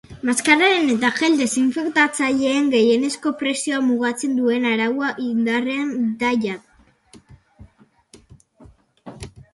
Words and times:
Maskaren 0.27 0.87
eta 0.91 1.09
gel 1.17 1.35
desinfektatzaileen 1.41 2.71
gehienezko 2.75 3.33
prezioa 3.43 3.83
mugatzen 3.89 4.33
duen 4.39 4.67
araua 4.71 5.13
indarrean 5.27 5.95
da 6.25 6.33
jada. 6.47 7.23